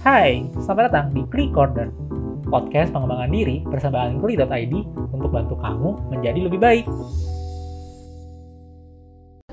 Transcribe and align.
Hai, 0.00 0.48
selamat 0.56 0.88
datang 0.88 1.06
di 1.12 1.20
Klik 1.28 1.52
Corner, 1.52 1.92
podcast 2.48 2.88
pengembangan 2.88 3.28
diri 3.28 3.60
bersama 3.68 4.08
Ankli.id 4.08 4.72
untuk 5.12 5.28
bantu 5.28 5.60
kamu 5.60 6.08
menjadi 6.08 6.40
lebih 6.48 6.56
baik. 6.56 6.88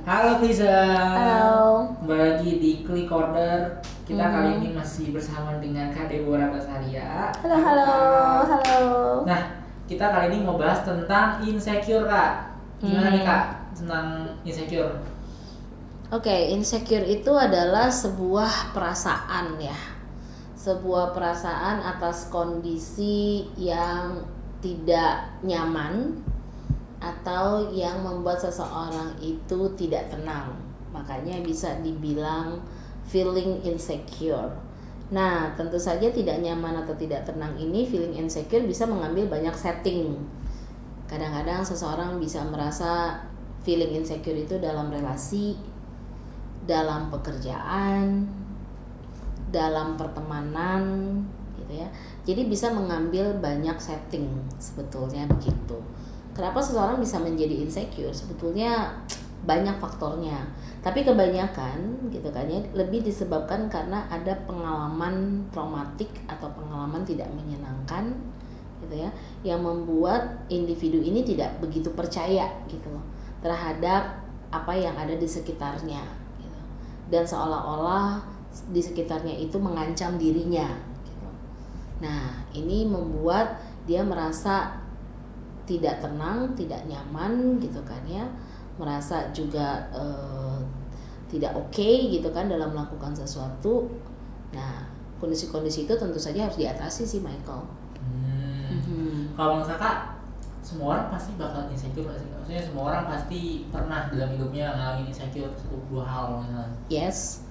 Halo 0.07 0.39
Lisa. 0.39 0.71
Halo. 0.95 1.91
Kembali 1.99 2.21
lagi 2.31 2.51
di 2.63 2.71
Klik 2.87 3.11
Corner. 3.11 3.83
Kita 4.07 4.23
Mhm. 4.23 4.31
kali 4.31 4.49
ini 4.63 4.67
masih 4.71 5.11
bersama 5.11 5.59
dengan 5.59 5.91
Kak 5.91 6.07
Deborah 6.07 6.47
Basaria. 6.47 7.27
Halo, 7.43 7.57
halo, 7.59 7.91
halo. 8.47 8.87
Nah, 9.27 9.67
kita 9.83 10.07
kali 10.07 10.31
ini 10.31 10.47
mau 10.47 10.55
bahas 10.55 10.79
tentang 10.87 11.43
insecure, 11.43 12.07
Kak. 12.07 12.55
Gimana 12.79 13.11
Hmm. 13.11 13.15
nih, 13.19 13.23
Kak? 13.27 13.43
Tentang 13.75 14.07
insecure. 14.47 14.95
Oke, 16.07 16.55
insecure 16.55 17.03
itu 17.03 17.35
adalah 17.35 17.91
sebuah 17.91 18.71
perasaan 18.71 19.59
ya. 19.59 19.96
Sebuah 20.67 21.15
perasaan 21.15 21.79
atas 21.79 22.27
kondisi 22.27 23.47
yang 23.55 24.19
tidak 24.59 25.39
nyaman 25.39 26.11
atau 26.99 27.71
yang 27.71 28.03
membuat 28.03 28.35
seseorang 28.35 29.15
itu 29.23 29.71
tidak 29.79 30.11
tenang. 30.11 30.51
Makanya 30.91 31.39
bisa 31.39 31.79
dibilang 31.79 32.59
feeling 33.07 33.63
insecure. 33.63 34.51
Nah, 35.07 35.55
tentu 35.55 35.79
saja 35.79 36.11
tidak 36.11 36.43
nyaman 36.43 36.83
atau 36.83 36.91
tidak 36.99 37.23
tenang 37.23 37.55
ini 37.55 37.87
feeling 37.87 38.19
insecure 38.19 38.67
bisa 38.67 38.83
mengambil 38.83 39.39
banyak 39.39 39.55
setting. 39.55 40.19
Kadang-kadang 41.07 41.63
seseorang 41.63 42.19
bisa 42.19 42.43
merasa 42.43 43.23
feeling 43.63 44.03
insecure 44.03 44.35
itu 44.35 44.59
dalam 44.59 44.91
relasi, 44.91 45.55
dalam 46.67 47.07
pekerjaan, 47.07 48.27
dalam 49.51 49.95
pertemanan, 49.95 50.83
gitu 51.59 51.73
ya. 51.83 51.87
Jadi 52.23 52.47
bisa 52.47 52.71
mengambil 52.71 53.35
banyak 53.39 53.75
setting 53.79 54.27
sebetulnya 54.59 55.27
begitu. 55.27 55.79
Kenapa 56.37 56.61
seseorang 56.61 57.01
bisa 57.01 57.17
menjadi 57.17 57.65
insecure? 57.65 58.13
Sebetulnya 58.13 58.93
banyak 59.43 59.75
faktornya. 59.81 60.37
Tapi 60.81 61.03
kebanyakan 61.03 62.09
gitu 62.13 62.29
kan 62.31 62.47
ya 62.47 62.61
lebih 62.71 63.03
disebabkan 63.03 63.67
karena 63.67 64.07
ada 64.07 64.31
pengalaman 64.47 65.43
traumatik 65.51 66.07
atau 66.29 66.47
pengalaman 66.55 67.03
tidak 67.03 67.27
menyenangkan 67.35 68.15
gitu 68.85 68.95
ya 69.03 69.09
yang 69.41 69.65
membuat 69.65 70.45
individu 70.53 71.01
ini 71.01 71.25
tidak 71.25 71.57
begitu 71.57 71.89
percaya 71.97 72.45
gitu 72.69 72.87
loh 72.93 73.01
terhadap 73.41 74.21
apa 74.53 74.73
yang 74.77 74.93
ada 74.95 75.17
di 75.17 75.25
sekitarnya 75.25 76.05
gitu. 76.39 76.59
dan 77.09 77.25
seolah-olah 77.25 78.21
di 78.71 78.81
sekitarnya 78.81 79.35
itu 79.37 79.57
mengancam 79.61 80.17
dirinya 80.17 80.67
gitu. 81.05 81.27
nah 82.01 82.43
ini 82.53 82.87
membuat 82.87 83.61
dia 83.85 84.03
merasa 84.03 84.77
tidak 85.67 85.99
tenang 85.99 86.55
tidak 86.55 86.79
nyaman 86.87 87.59
gitu 87.59 87.79
kan 87.83 87.99
ya 88.07 88.23
merasa 88.79 89.29
juga 89.35 89.89
eh, 89.91 90.59
tidak 91.27 91.51
oke 91.59 91.89
gitu 92.07 92.29
kan 92.31 92.47
dalam 92.47 92.71
melakukan 92.71 93.11
sesuatu 93.11 93.91
nah 94.55 94.87
kondisi-kondisi 95.17 95.89
itu 95.89 95.93
tentu 95.97 96.15
saja 96.15 96.47
harus 96.47 96.55
diatasi 96.55 97.03
sih 97.03 97.19
Michael 97.19 97.77
Hmm. 98.07 98.79
Mhm. 98.79 99.35
Kalau 99.35 99.59
menurut 99.59 99.69
kakak, 99.75 100.17
semua 100.63 100.87
orang 100.95 101.07
pasti 101.11 101.31
bakal 101.35 101.67
insecure 101.71 102.11
sih? 102.15 102.29
Maksudnya 102.31 102.61
semua 102.63 102.83
orang 102.91 103.03
pasti 103.07 103.39
pernah 103.71 104.07
dalam 104.11 104.29
hidupnya 104.35 104.71
ngalamin 104.75 105.07
insecure 105.11 105.51
satu 105.55 105.77
dua 105.91 106.03
hal 106.03 106.43
misalnya. 106.43 106.75
Yes. 106.87 107.43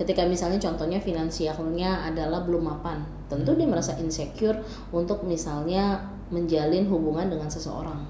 Ketika 0.00 0.24
misalnya 0.24 0.56
contohnya 0.56 0.96
finansialnya 0.96 2.08
adalah 2.08 2.40
belum 2.48 2.72
mapan, 2.72 3.04
tentu 3.28 3.52
dia 3.52 3.68
merasa 3.68 4.00
insecure 4.00 4.56
untuk 4.96 5.28
misalnya 5.28 6.00
menjalin 6.32 6.88
hubungan 6.88 7.28
dengan 7.28 7.52
seseorang. 7.52 8.00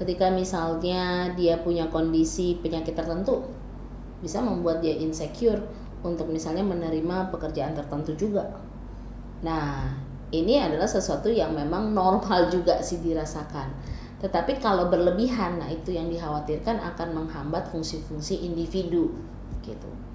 Ketika 0.00 0.32
misalnya 0.32 1.36
dia 1.36 1.60
punya 1.60 1.92
kondisi 1.92 2.56
penyakit 2.64 2.96
tertentu, 2.96 3.44
bisa 4.24 4.40
membuat 4.40 4.80
dia 4.80 4.96
insecure 4.96 5.60
untuk 6.00 6.32
misalnya 6.32 6.64
menerima 6.64 7.28
pekerjaan 7.28 7.76
tertentu 7.76 8.16
juga. 8.16 8.56
Nah, 9.44 9.92
ini 10.32 10.56
adalah 10.56 10.88
sesuatu 10.88 11.28
yang 11.28 11.52
memang 11.52 11.92
normal 11.92 12.48
juga 12.54 12.80
sih 12.80 13.04
dirasakan. 13.04 13.68
Tetapi 14.16 14.64
kalau 14.64 14.88
berlebihan, 14.88 15.60
nah 15.60 15.68
itu 15.68 15.92
yang 15.92 16.08
dikhawatirkan 16.08 16.80
akan 16.80 17.20
menghambat 17.20 17.68
fungsi-fungsi 17.68 18.48
individu 18.48 19.12
gitu. 19.60 20.05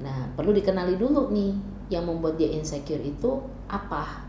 Nah, 0.00 0.32
perlu 0.32 0.56
dikenali 0.56 0.96
dulu 0.96 1.28
nih 1.28 1.52
yang 1.92 2.08
membuat 2.08 2.40
dia 2.40 2.48
insecure 2.48 3.00
itu 3.04 3.40
apa. 3.68 4.24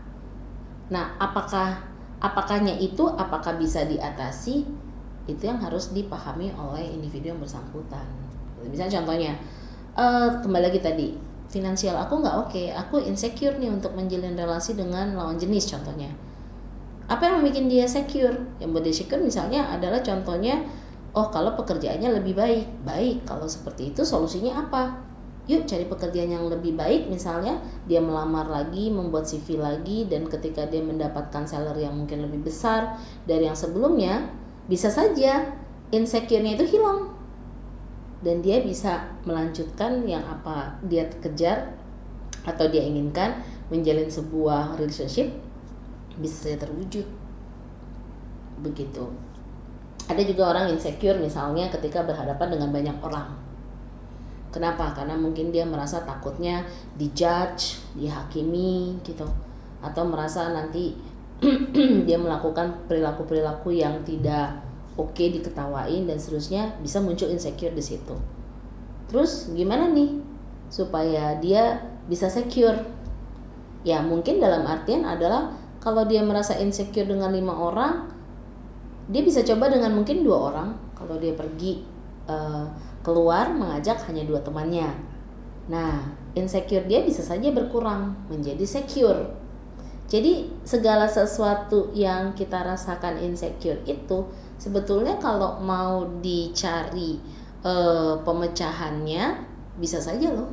Nah, 0.92 1.16
apakah 1.16 1.80
apakahnya 2.20 2.76
itu 2.76 3.08
apakah 3.08 3.56
bisa 3.56 3.88
diatasi? 3.88 4.68
Itu 5.24 5.42
yang 5.48 5.62
harus 5.64 5.94
dipahami 5.96 6.52
oleh 6.52 6.92
individu 6.92 7.32
yang 7.32 7.40
bersangkutan. 7.40 8.04
Misalnya 8.62 9.02
contohnya, 9.02 9.32
eh, 9.96 10.28
kembali 10.44 10.64
lagi 10.68 10.80
tadi, 10.82 11.08
finansial 11.48 11.96
aku 11.96 12.20
nggak 12.20 12.36
oke, 12.48 12.62
aku 12.76 12.96
insecure 13.02 13.56
nih 13.56 13.72
untuk 13.72 13.96
menjalin 13.96 14.36
relasi 14.36 14.76
dengan 14.76 15.16
lawan 15.16 15.40
jenis 15.40 15.72
contohnya. 15.72 16.12
Apa 17.10 17.28
yang 17.28 17.44
membuat 17.44 17.66
dia 17.66 17.86
secure? 17.88 18.36
Yang 18.60 18.68
membuat 18.68 18.84
dia 18.88 18.96
secure 18.96 19.22
misalnya 19.22 19.60
adalah 19.68 20.00
contohnya, 20.04 20.62
oh 21.12 21.28
kalau 21.32 21.52
pekerjaannya 21.58 22.22
lebih 22.22 22.36
baik, 22.36 22.66
baik. 22.86 23.24
Kalau 23.26 23.44
seperti 23.44 23.92
itu 23.92 24.00
solusinya 24.06 24.68
apa? 24.68 25.11
Yuk 25.50 25.66
cari 25.66 25.90
pekerjaan 25.90 26.30
yang 26.30 26.46
lebih 26.46 26.78
baik 26.78 27.10
misalnya 27.10 27.58
dia 27.90 27.98
melamar 27.98 28.46
lagi, 28.46 28.94
membuat 28.94 29.26
CV 29.26 29.58
lagi 29.58 30.06
dan 30.06 30.30
ketika 30.30 30.70
dia 30.70 30.78
mendapatkan 30.78 31.42
salary 31.42 31.82
yang 31.82 31.98
mungkin 31.98 32.22
lebih 32.22 32.46
besar 32.46 32.94
dari 33.26 33.50
yang 33.50 33.58
sebelumnya, 33.58 34.30
bisa 34.70 34.86
saja 34.86 35.50
insecure-nya 35.90 36.54
itu 36.54 36.78
hilang. 36.78 37.10
Dan 38.22 38.38
dia 38.38 38.62
bisa 38.62 39.18
melanjutkan 39.26 40.06
yang 40.06 40.22
apa 40.22 40.78
dia 40.86 41.10
kejar 41.10 41.74
atau 42.46 42.70
dia 42.70 42.86
inginkan 42.86 43.42
menjalin 43.66 44.06
sebuah 44.06 44.78
relationship 44.78 45.26
bisa 46.22 46.46
saja 46.46 46.62
terwujud. 46.62 47.02
Begitu. 48.62 49.10
Ada 50.06 50.22
juga 50.22 50.54
orang 50.54 50.70
insecure 50.70 51.18
misalnya 51.18 51.66
ketika 51.66 52.06
berhadapan 52.06 52.54
dengan 52.54 52.70
banyak 52.70 52.96
orang 53.02 53.51
kenapa 54.52 54.92
karena 54.92 55.16
mungkin 55.16 55.48
dia 55.48 55.64
merasa 55.64 56.04
takutnya 56.04 56.62
dijudge 57.00 57.80
dihakimi 57.96 59.00
gitu 59.02 59.24
atau 59.82 60.04
merasa 60.06 60.52
nanti 60.52 60.94
dia 62.06 62.18
melakukan 62.20 62.86
perilaku-perilaku 62.86 63.74
yang 63.74 63.98
tidak 64.06 64.62
oke 64.94 65.18
diketawain 65.18 66.06
dan 66.06 66.20
seterusnya 66.20 66.78
bisa 66.78 67.02
muncul 67.02 67.26
insecure 67.26 67.74
di 67.74 67.82
situ. 67.82 68.14
Terus 69.10 69.50
gimana 69.50 69.90
nih 69.90 70.22
supaya 70.70 71.34
dia 71.42 71.82
bisa 72.06 72.30
secure? 72.30 72.86
Ya 73.82 73.98
mungkin 73.98 74.38
dalam 74.38 74.62
artian 74.62 75.02
adalah 75.02 75.50
kalau 75.82 76.06
dia 76.06 76.22
merasa 76.22 76.54
insecure 76.62 77.10
dengan 77.10 77.34
lima 77.34 77.50
orang, 77.50 78.06
dia 79.10 79.26
bisa 79.26 79.42
coba 79.42 79.66
dengan 79.66 79.90
mungkin 79.98 80.22
dua 80.22 80.54
orang. 80.54 80.78
Kalau 80.94 81.18
dia 81.18 81.34
pergi 81.34 81.82
eh, 82.30 82.64
keluar 83.02 83.50
mengajak 83.50 83.98
hanya 84.08 84.22
dua 84.22 84.40
temannya. 84.42 84.90
Nah 85.66 86.14
insecure 86.32 86.86
dia 86.86 87.02
bisa 87.02 87.20
saja 87.20 87.50
berkurang 87.50 88.14
menjadi 88.30 88.62
secure. 88.64 89.34
Jadi 90.06 90.50
segala 90.62 91.08
sesuatu 91.08 91.90
yang 91.96 92.36
kita 92.36 92.60
rasakan 92.62 93.16
insecure 93.22 93.80
itu 93.88 94.28
sebetulnya 94.60 95.16
kalau 95.18 95.58
mau 95.62 96.04
dicari 96.20 97.18
eh, 97.64 98.14
pemecahannya 98.22 99.24
bisa 99.78 99.98
saja 99.98 100.28
loh. 100.30 100.52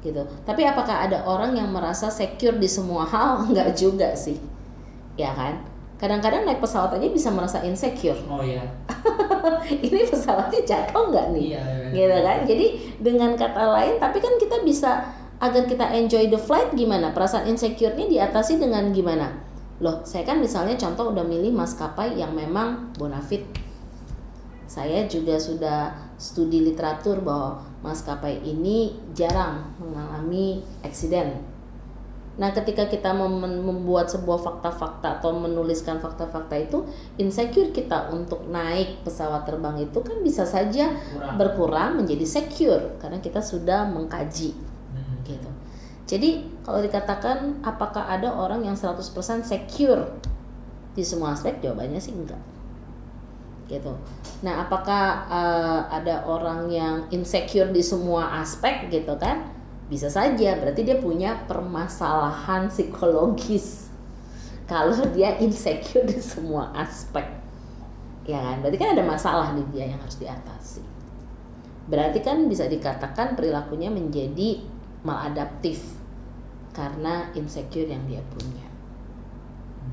Gitu. 0.00 0.22
Tapi 0.46 0.62
apakah 0.64 1.10
ada 1.10 1.26
orang 1.26 1.58
yang 1.58 1.68
merasa 1.74 2.08
secure 2.08 2.56
di 2.56 2.70
semua 2.70 3.04
hal? 3.04 3.42
Nggak 3.52 3.76
juga 3.76 4.14
sih. 4.16 4.40
Ya 5.18 5.34
kan 5.34 5.67
kadang-kadang 5.98 6.46
naik 6.46 6.62
pesawat 6.62 6.94
aja 6.94 7.08
bisa 7.10 7.28
merasa 7.34 7.58
insecure 7.66 8.16
Oh 8.30 8.38
iya. 8.40 8.62
ini 9.86 10.06
pesawatnya 10.06 10.62
jatuh 10.62 11.10
nggak 11.10 11.26
nih 11.34 11.58
Iya. 11.58 11.62
iya. 11.90 11.90
gitu 11.90 12.16
kan 12.22 12.38
jadi 12.46 12.66
dengan 13.02 13.30
kata 13.34 13.64
lain 13.74 13.94
tapi 13.98 14.18
kan 14.22 14.34
kita 14.38 14.62
bisa 14.62 14.90
agar 15.38 15.66
kita 15.66 15.86
enjoy 15.94 16.30
the 16.30 16.38
flight 16.38 16.70
gimana 16.74 17.10
perasaan 17.10 17.46
insecure-nya 17.46 18.06
diatasi 18.06 18.58
dengan 18.58 18.90
gimana 18.90 19.42
loh 19.78 20.02
saya 20.02 20.26
kan 20.26 20.42
misalnya 20.42 20.74
contoh 20.74 21.14
udah 21.14 21.22
milih 21.22 21.54
maskapai 21.54 22.18
yang 22.18 22.34
memang 22.34 22.90
bonafit 22.98 23.46
saya 24.68 25.06
juga 25.06 25.38
sudah 25.38 25.94
studi 26.18 26.66
literatur 26.66 27.22
bahwa 27.22 27.62
maskapai 27.80 28.42
ini 28.42 28.98
jarang 29.14 29.70
mengalami 29.80 30.60
eksiden 30.82 31.38
Nah, 32.38 32.54
ketika 32.54 32.86
kita 32.86 33.10
mem- 33.10 33.66
membuat 33.66 34.06
sebuah 34.06 34.38
fakta-fakta 34.38 35.18
atau 35.18 35.34
menuliskan 35.34 35.98
fakta-fakta 35.98 36.54
itu, 36.54 36.86
insecure 37.18 37.74
kita 37.74 38.14
untuk 38.14 38.46
naik 38.46 39.02
pesawat 39.02 39.42
terbang 39.42 39.74
itu 39.82 39.98
kan 39.98 40.22
bisa 40.22 40.46
saja 40.46 40.94
Kurang. 40.94 41.34
berkurang 41.34 41.90
menjadi 41.98 42.22
secure 42.22 42.94
karena 43.02 43.18
kita 43.18 43.42
sudah 43.42 43.90
mengkaji 43.90 44.54
Hmm. 44.94 45.18
gitu. 45.26 45.50
Jadi 46.08 46.46
kalau 46.62 46.78
dikatakan 46.80 47.58
apakah 47.60 48.06
ada 48.06 48.30
orang 48.30 48.62
yang 48.64 48.78
100% 48.78 49.42
secure 49.42 50.06
di 50.94 51.02
semua 51.02 51.34
aspek 51.34 51.58
jawabannya 51.58 51.98
sih 51.98 52.14
enggak. 52.14 52.40
Gitu. 53.68 53.92
Nah, 54.40 54.64
apakah 54.64 55.28
uh, 55.28 55.80
ada 55.92 56.24
orang 56.24 56.70
yang 56.72 57.04
insecure 57.12 57.68
di 57.68 57.84
semua 57.84 58.40
aspek 58.40 58.88
gitu 58.88 59.12
kan? 59.20 59.57
Bisa 59.88 60.12
saja, 60.12 60.60
berarti 60.60 60.84
dia 60.84 61.00
punya 61.00 61.48
permasalahan 61.48 62.68
psikologis. 62.68 63.88
Kalau 64.68 64.92
dia 65.16 65.40
insecure 65.40 66.04
di 66.04 66.20
semua 66.20 66.68
aspek. 66.76 67.24
Ya 68.28 68.36
kan? 68.36 68.60
Berarti 68.60 68.76
kan 68.76 68.92
ada 68.92 69.04
masalah 69.08 69.56
di 69.56 69.64
dia 69.72 69.88
yang 69.88 69.96
harus 69.96 70.20
diatasi. 70.20 70.84
Berarti 71.88 72.20
kan 72.20 72.44
bisa 72.52 72.68
dikatakan 72.68 73.32
perilakunya 73.32 73.88
menjadi 73.88 74.60
maladaptif 75.00 75.96
karena 76.76 77.32
insecure 77.32 77.88
yang 77.88 78.04
dia 78.04 78.20
punya. 78.28 78.68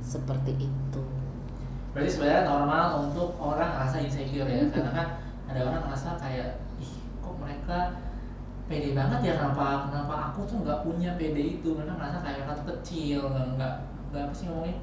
Seperti 0.03 0.59
itu. 0.59 1.01
Berarti 1.95 2.11
sebenarnya 2.11 2.43
normal 2.43 3.07
untuk 3.07 3.39
orang 3.39 3.79
ngerasa 3.79 4.03
insecure 4.03 4.51
ya, 4.51 4.67
karena 4.67 4.91
kan 4.91 5.07
ada 5.47 5.59
orang 5.71 5.87
ngerasa 5.87 6.19
kayak 6.19 6.59
ih 6.83 6.93
kok 7.23 7.35
mereka 7.39 7.95
pede 8.65 8.97
banget 8.97 9.19
ya 9.21 9.33
kenapa 9.37 9.85
kenapa 9.89 10.13
aku 10.33 10.41
tuh 10.49 10.57
nggak 10.65 10.81
punya 10.81 11.13
pede 11.21 11.61
itu? 11.61 11.69
Mereka 11.73 11.93
merasa 11.93 12.17
kayak 12.25 12.49
tuh 12.49 12.65
kecil 12.73 13.19
nggak 13.29 13.45
nggak 14.11 14.23
apa 14.25 14.33
sih 14.33 14.45
ngomongnya? 14.49 14.77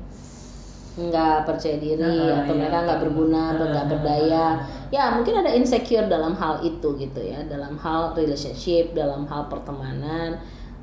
Nggak 0.93 1.37
percaya 1.49 1.77
diri 1.81 1.97
Nah, 1.97 2.45
atau 2.45 2.53
iya. 2.53 2.61
mereka 2.61 2.79
nggak 2.85 3.01
berguna 3.01 3.43
Nah, 3.57 3.65
nggak 3.65 3.87
nah, 3.89 3.91
berdaya. 3.91 4.47
nah. 4.55 4.55
ya 4.93 5.03
mungkin 5.17 5.35
ada 5.41 5.51
insecure 5.57 6.05
dalam 6.05 6.37
hal 6.37 6.61
itu 6.61 6.89
gitu 7.01 7.21
ya 7.25 7.41
dalam 7.49 7.81
hal 7.81 8.13
relationship 8.13 8.93
dalam 8.93 9.25
hal 9.27 9.49
pertemanan. 9.49 10.37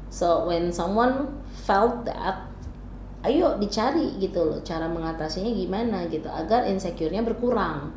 So 0.09 0.49
when 0.49 0.73
someone 0.73 1.29
felt 1.53 2.03
that 2.09 2.49
ayo 3.21 3.59
dicari 3.61 4.15
gitu 4.17 4.41
loh 4.47 4.59
cara 4.65 4.87
mengatasinya 4.89 5.51
gimana 5.53 6.07
gitu 6.09 6.25
agar 6.25 6.65
insecure-nya 6.65 7.21
berkurang. 7.21 7.93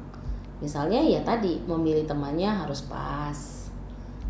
Misalnya 0.61 1.01
ya 1.01 1.25
tadi 1.25 1.59
memilih 1.65 2.05
temannya 2.05 2.47
harus 2.47 2.85
pas 2.87 3.62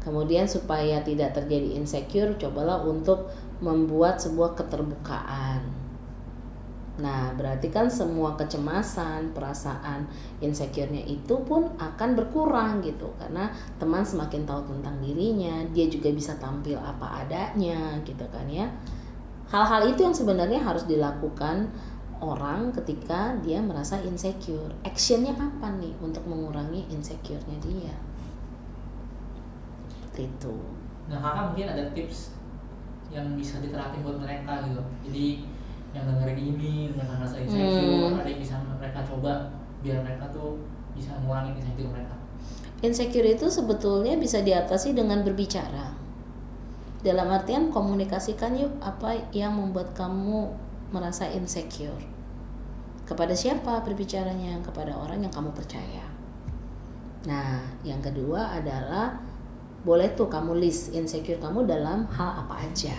kemudian 0.03 0.45
supaya 0.51 1.01
tidak 1.07 1.33
terjadi 1.33 1.79
insecure 1.79 2.35
cobalah 2.37 2.83
untuk 2.83 3.31
membuat 3.63 4.19
sebuah 4.19 4.59
keterbukaan 4.59 5.83
Nah, 7.01 7.33
berarti 7.33 7.73
kan 7.73 7.89
semua 7.89 8.37
kecemasan, 8.37 9.33
perasaan 9.33 10.05
insecure-nya 10.45 11.01
itu 11.09 11.41
pun 11.49 11.73
akan 11.81 12.13
berkurang 12.13 12.85
gitu 12.85 13.09
karena 13.17 13.49
teman 13.81 14.05
semakin 14.05 14.45
tahu 14.45 14.61
tentang 14.69 15.01
dirinya, 15.01 15.65
dia 15.73 15.89
juga 15.89 16.13
bisa 16.13 16.37
tampil 16.37 16.77
apa 16.77 17.25
adanya 17.25 17.97
gitu 18.05 18.29
kan 18.29 18.45
ya. 18.45 18.69
Hal-hal 19.49 19.89
itu 19.89 20.05
yang 20.05 20.13
sebenarnya 20.13 20.61
harus 20.61 20.85
dilakukan 20.85 21.73
orang 22.21 22.77
ketika 22.77 23.41
dia 23.41 23.65
merasa 23.65 23.97
insecure. 24.05 24.77
Actionnya 24.85 25.33
kapan 25.33 25.81
nih 25.81 25.97
untuk 26.05 26.29
mengurangi 26.29 26.93
insecure-nya 26.93 27.57
dia? 27.65 27.97
Seperti 30.13 30.29
Itu. 30.29 30.55
nah 31.09 31.19
kakak 31.19 31.45
mungkin 31.51 31.67
ada 31.73 31.85
tips 31.97 32.37
yang 33.09 33.33
bisa 33.33 33.65
diterapin 33.65 34.05
buat 34.05 34.21
mereka 34.21 34.61
gitu 34.69 34.81
jadi 35.09 35.27
yang 35.93 36.05
dengerin 36.09 36.41
ini 36.53 36.93
mereka 36.93 37.17
ngerasa 37.17 37.37
insecure 37.43 38.13
Hmm. 38.13 38.21
ada 38.21 38.29
yang 38.29 38.41
bisa 38.41 38.55
mereka 38.61 39.01
coba 39.05 39.33
biar 39.81 40.05
mereka 40.05 40.25
tuh 40.29 40.61
bisa 40.93 41.17
ngurangin 41.25 41.57
insecure 41.57 41.89
mereka 41.89 42.15
Insecure 42.83 43.29
itu 43.31 43.47
sebetulnya 43.47 44.19
bisa 44.19 44.43
diatasi 44.43 44.91
dengan 44.91 45.23
berbicara. 45.23 45.95
Dalam 46.99 47.31
artian 47.31 47.71
komunikasikan 47.71 48.59
yuk 48.59 48.75
apa 48.83 49.23
yang 49.31 49.55
membuat 49.55 49.95
kamu 49.95 50.51
merasa 50.91 51.31
insecure. 51.31 51.95
Kepada 53.07 53.39
siapa 53.39 53.87
berbicaranya? 53.87 54.59
Kepada 54.67 54.99
orang 54.99 55.23
yang 55.23 55.31
kamu 55.31 55.55
percaya. 55.55 56.03
Nah, 57.23 57.63
yang 57.87 58.03
kedua 58.03 58.51
adalah 58.51 59.15
boleh 59.83 60.15
tuh 60.15 60.31
kamu 60.31 60.63
list 60.63 60.95
insecure 60.95 61.43
kamu 61.43 61.67
dalam 61.67 62.07
hal 62.15 62.47
apa 62.47 62.71
aja. 62.71 62.95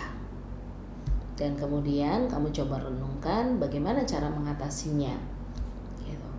Dan 1.34 1.58
kemudian 1.58 2.30
kamu 2.30 2.54
coba 2.54 2.84
renungkan 2.84 3.58
bagaimana 3.58 4.06
cara 4.06 4.30
mengatasinya. 4.30 5.16
Gitu. 6.04 6.30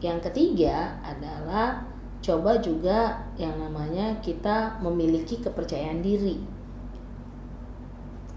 Yang 0.00 0.30
ketiga 0.30 0.96
adalah 1.04 1.84
coba 2.24 2.56
juga 2.62 3.28
yang 3.36 3.60
namanya 3.60 4.16
kita 4.24 4.80
memiliki 4.80 5.44
kepercayaan 5.44 6.00
diri. 6.00 6.40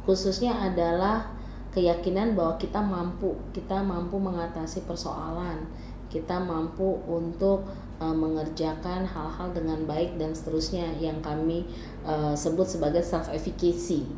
Khususnya 0.04 0.60
adalah 0.60 1.32
keyakinan 1.72 2.36
bahwa 2.36 2.60
kita 2.60 2.82
mampu, 2.84 3.38
kita 3.56 3.80
mampu 3.80 4.20
mengatasi 4.20 4.84
persoalan, 4.84 5.70
kita 6.18 6.42
mampu 6.42 6.98
untuk 7.06 7.70
uh, 8.02 8.16
mengerjakan 8.18 9.06
hal-hal 9.06 9.54
dengan 9.54 9.86
baik 9.86 10.18
dan 10.18 10.34
seterusnya 10.34 10.98
yang 10.98 11.22
kami 11.22 11.62
uh, 12.02 12.34
sebut 12.34 12.66
sebagai 12.66 13.06
self 13.06 13.30
efficacy. 13.30 14.10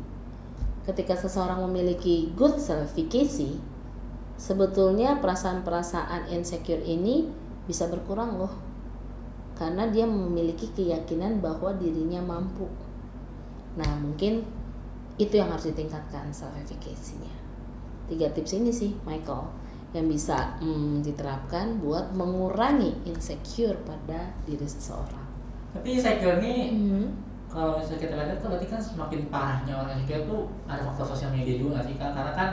Ketika 0.88 1.12
seseorang 1.12 1.60
memiliki 1.68 2.32
good 2.32 2.56
self 2.56 2.88
efficacy, 2.88 3.60
sebetulnya 4.40 5.20
perasaan-perasaan 5.20 6.32
insecure 6.32 6.80
ini 6.80 7.28
bisa 7.68 7.84
berkurang 7.92 8.40
loh 8.40 8.52
karena 9.60 9.84
dia 9.92 10.08
memiliki 10.08 10.72
keyakinan 10.72 11.44
bahwa 11.44 11.76
dirinya 11.76 12.24
mampu. 12.24 12.64
Nah, 13.76 13.92
mungkin 14.00 14.40
itu 15.20 15.36
yang 15.36 15.52
harus 15.52 15.68
ditingkatkan 15.68 16.32
self 16.32 16.56
efficacy-nya. 16.56 17.28
Tiga 18.08 18.32
tips 18.32 18.56
ini 18.56 18.72
sih, 18.72 18.96
Michael, 19.04 19.59
yang 19.90 20.06
bisa 20.06 20.54
hmm, 20.58 21.02
diterapkan 21.02 21.78
buat 21.78 22.12
mengurangi 22.12 22.94
insecure 23.04 23.74
pada 23.82 24.30
diri 24.44 24.62
seseorang. 24.62 25.26
tapi 25.70 25.94
insecure 25.94 26.38
ini 26.38 26.54
Hmm. 26.70 27.06
kalau 27.46 27.74
misalnya 27.76 28.00
kita 28.00 28.14
lihat 28.14 28.38
tuh 28.38 28.48
berarti 28.48 28.66
kan 28.66 28.80
semakin 28.80 29.20
parahnya 29.26 29.74
orang 29.74 29.94
insecure 29.96 30.22
tuh 30.24 30.40
ada 30.64 30.82
faktor 30.82 31.06
sosial 31.08 31.30
media 31.30 31.54
juga 31.54 31.70
nggak 31.76 31.86
sih 31.86 31.96
Kak? 31.96 32.10
karena 32.12 32.32
kan 32.32 32.50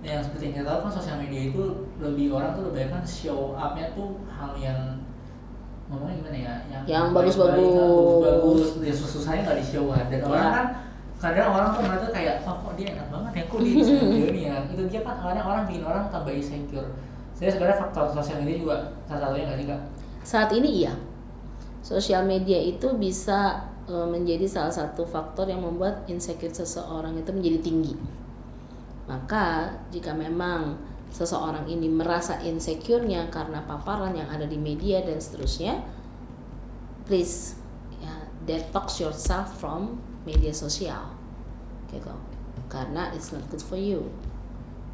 yang 0.00 0.22
seperti 0.22 0.42
yang 0.46 0.54
kita 0.56 0.66
tahu 0.68 0.78
kan 0.86 0.92
sosial 0.92 1.16
media 1.16 1.40
itu 1.46 1.62
lebih 1.98 2.26
orang 2.30 2.54
tuh 2.54 2.70
lebih 2.70 2.86
kan 2.88 3.02
show 3.02 3.54
up-nya 3.54 3.90
tuh 3.90 4.22
hal 4.28 4.54
yang 4.54 4.78
ngomongnya 5.86 6.14
gimana 6.16 6.38
ya 6.38 6.54
Yang 6.84 7.04
bagus-bagus. 7.10 8.22
bagus 8.22 8.66
ya 8.80 8.92
susah-susahnya 8.92 9.40
nggak 9.42 9.58
di 9.58 9.66
show 9.66 9.84
kan 9.88 10.06
dan 10.06 10.18
Ya. 10.18 10.26
orang 10.26 10.46
kan 10.52 10.66
kadang 11.16 11.48
orang 11.48 11.68
tuh 11.72 11.82
merasa 11.84 12.06
kayak 12.12 12.44
oh 12.44 12.56
kok 12.60 12.72
dia 12.76 12.92
enak 12.92 13.08
banget 13.08 13.32
ya 13.32 13.44
kok 13.48 13.58
dia 13.64 13.72
bisa 13.72 13.92
nih 14.36 14.42
ya 14.52 14.56
itu 14.68 14.82
dia 14.92 15.00
kan 15.00 15.16
kadang 15.20 15.46
orang 15.48 15.62
bikin 15.64 15.84
orang 15.84 16.04
tambah 16.12 16.32
insecure 16.32 16.90
saya 17.36 17.52
sebenarnya 17.52 17.78
faktor 17.88 18.04
sosial 18.12 18.40
media 18.44 18.56
juga 18.60 18.76
salah 19.08 19.28
satunya 19.28 19.44
nggak 19.48 19.60
sih 19.60 19.68
kak 19.68 19.80
Saat 20.26 20.50
ini 20.58 20.82
iya. 20.82 20.90
Sosial 21.86 22.26
media 22.26 22.58
itu 22.58 22.98
bisa 22.98 23.70
e, 23.86 23.94
menjadi 23.94 24.42
salah 24.50 24.74
satu 24.74 25.06
faktor 25.06 25.46
yang 25.46 25.62
membuat 25.62 26.02
insecure 26.10 26.50
seseorang 26.50 27.14
itu 27.14 27.30
menjadi 27.30 27.62
tinggi. 27.62 27.94
Maka 29.06 29.70
jika 29.94 30.10
memang 30.10 30.74
seseorang 31.14 31.70
ini 31.70 31.86
merasa 31.86 32.42
insecure-nya 32.42 33.30
karena 33.30 33.62
paparan 33.70 34.18
yang 34.18 34.26
ada 34.26 34.50
di 34.50 34.58
media 34.58 34.98
dan 35.06 35.22
seterusnya, 35.22 35.78
please 37.06 37.54
ya, 38.02 38.26
detox 38.42 38.98
yourself 38.98 39.46
from 39.62 40.02
media 40.26 40.50
sosial. 40.50 41.06
Gitu. 41.88 42.12
Karena 42.66 43.14
it's 43.14 43.30
not 43.30 43.46
good 43.48 43.62
for 43.62 43.78
you. 43.78 44.10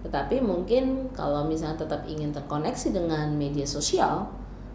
Tetapi 0.04 0.44
mungkin 0.44 1.10
kalau 1.16 1.48
misalnya 1.48 1.88
tetap 1.88 2.04
ingin 2.04 2.30
terkoneksi 2.30 2.92
dengan 2.92 3.32
media 3.34 3.64
sosial, 3.64 4.28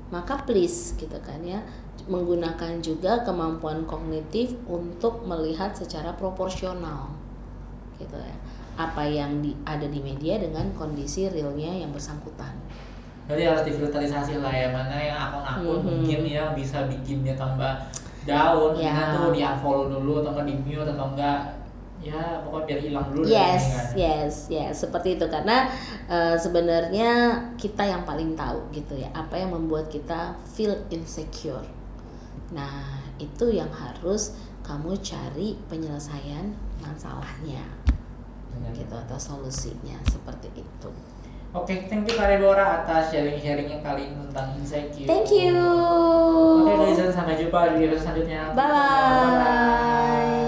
maka 0.09 0.39
please 0.47 0.95
gitu 0.95 1.19
kan 1.19 1.43
ya 1.43 1.59
menggunakan 2.07 2.79
juga 2.79 3.27
kemampuan 3.27 3.83
kognitif 3.83 4.55
untuk 4.63 5.27
melihat 5.27 5.75
secara 5.75 6.15
proporsional 6.15 7.11
gitu 7.99 8.15
ya 8.15 8.37
apa 8.77 9.03
yang 9.03 9.41
di, 9.43 9.51
ada 9.67 9.83
di 9.89 9.99
media 9.99 10.39
dengan 10.39 10.69
kondisi 10.77 11.27
realnya 11.27 11.73
yang 11.83 11.91
bersangkutan 11.91 12.53
Jadi 13.27 13.43
harus 13.43 13.67
difilterisasi 13.67 14.39
lah 14.39 14.53
ya 14.55 14.71
mana 14.71 14.95
yang 14.95 15.17
akun-akun 15.19 15.83
Mhm. 15.83 15.83
mungkin 15.83 16.21
ya 16.23 16.55
bisa 16.55 16.87
bikin 16.87 17.27
dia 17.27 17.35
tambah 17.35 17.83
down, 18.27 18.75
Ya. 18.75 18.91
ya. 18.91 19.15
tuh 19.15 19.31
di 19.31 19.41
unfollow 19.41 19.87
dulu 19.87 20.19
atau 20.21 20.35
enggak 20.35 20.45
di 20.51 20.55
mute 20.61 20.89
atau 20.91 21.07
enggak 21.15 21.39
ya 21.97 22.45
pokoknya 22.45 22.65
biar 22.69 22.79
hilang 22.85 23.07
dulu 23.09 23.25
yes 23.25 23.63
kan. 23.73 23.87
yes 23.97 24.35
yes 24.53 24.73
seperti 24.85 25.17
itu 25.17 25.25
karena 25.33 25.65
eh, 26.05 26.37
sebenarnya 26.37 27.09
kita 27.57 27.83
yang 27.83 28.05
paling 28.05 28.37
tahu 28.37 28.61
gitu 28.69 28.93
ya 29.01 29.09
apa 29.17 29.33
yang 29.33 29.49
membuat 29.49 29.89
kita 29.89 30.37
feel 30.45 30.77
insecure 30.93 31.65
nah 32.53 33.01
itu 33.17 33.49
yang 33.49 33.67
harus 33.73 34.37
kamu 34.61 34.93
cari 35.01 35.57
penyelesaian 35.67 36.53
masalahnya 36.79 37.65
Benar. 38.53 38.71
gitu 38.77 38.93
atau 38.93 39.17
solusinya 39.17 39.97
seperti 40.05 40.53
itu 40.53 40.89
Oke, 41.55 41.87
thank 41.87 42.03
you 42.05 42.15
Kak 42.15 42.27
atas 42.83 43.09
sharing-sharingnya 43.09 43.79
kali 43.79 44.11
ini 44.11 44.19
tentang 44.29 44.51
insecure. 44.59 45.07
thank 45.07 45.31
you 45.31 45.55
Oke 46.63 46.73
guys, 46.75 47.15
sampai 47.15 47.39
jumpa 47.39 47.75
di 47.75 47.87
episode 47.87 48.03
selanjutnya. 48.03 48.51
bye 48.53 48.67
bye 48.67 50.46